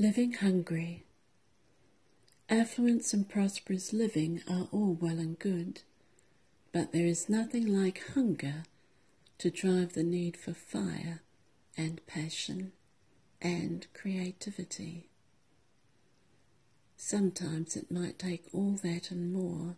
[0.00, 1.02] Living hungry.
[2.48, 5.80] Affluence and prosperous living are all well and good,
[6.70, 8.62] but there is nothing like hunger
[9.38, 11.22] to drive the need for fire
[11.76, 12.70] and passion
[13.42, 15.08] and creativity.
[16.96, 19.74] Sometimes it might take all that and more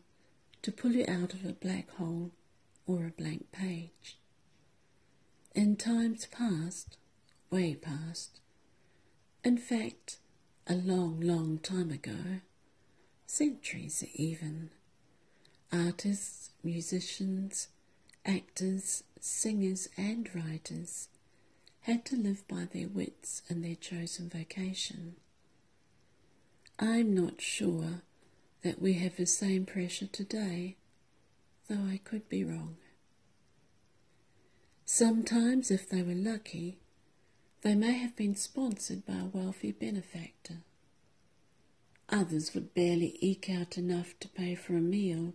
[0.61, 2.33] to pull you out of a black hole
[2.87, 4.19] or a blank page.
[5.55, 6.99] In times past,
[7.51, 8.41] way past,
[9.43, 10.19] in fact,
[10.67, 12.41] a long, long time ago,
[13.27, 14.71] centuries even,
[15.73, 17.69] artists, musicians,
[18.27, 21.09] actors, singers, and writers
[21.83, 25.17] had to live by their wits and their chosen vocation.
[26.79, 28.03] I'm not sure
[28.63, 30.77] that we have the same pressure today,
[31.69, 32.77] though I could be wrong.
[34.85, 36.79] Sometimes, if they were lucky,
[37.63, 40.59] they may have been sponsored by a wealthy benefactor.
[42.09, 45.35] Others would barely eke out enough to pay for a meal,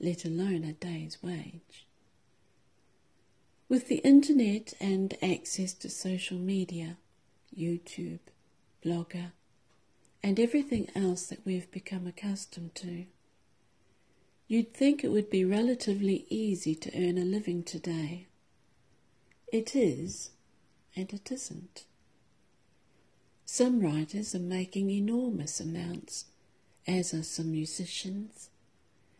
[0.00, 1.86] let alone a day's wage.
[3.68, 6.96] With the internet and access to social media,
[7.56, 8.18] YouTube,
[8.84, 9.32] Blogger,
[10.22, 13.06] and everything else that we've become accustomed to,
[14.48, 18.26] you'd think it would be relatively easy to earn a living today.
[19.52, 20.30] It is,
[20.94, 21.84] and it isn't.
[23.44, 26.26] Some writers are making enormous amounts,
[26.86, 28.50] as are some musicians,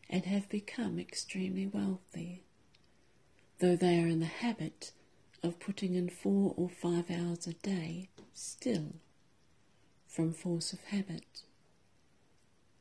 [0.09, 2.45] and have become extremely wealthy,
[3.59, 4.93] though they are in the habit
[5.43, 8.95] of putting in four or five hours a day still,
[10.07, 11.43] from force of habit.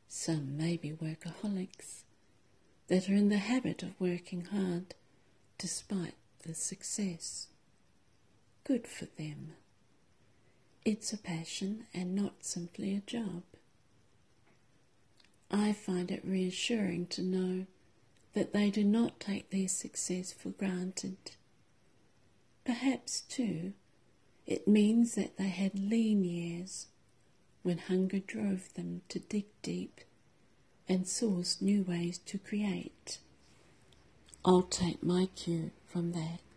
[0.08, 2.02] Some may be workaholics
[2.88, 4.94] that are in the habit of working hard
[5.58, 7.48] despite the success.
[8.64, 9.54] Good for them.
[10.84, 13.42] It's a passion and not simply a job.
[15.50, 17.66] I find it reassuring to know
[18.34, 21.32] that they do not take their success for granted.
[22.64, 23.72] Perhaps, too,
[24.46, 26.86] it means that they had lean years
[27.62, 30.00] when hunger drove them to dig deep
[30.88, 33.18] and source new ways to create.
[34.44, 36.51] I'll take my cue from that.